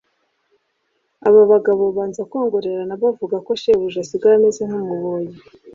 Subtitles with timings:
[1.27, 5.31] Aba bagabo babanza kongorerana bakavuga ko Sebuja asigaye ameze nk'umuboyi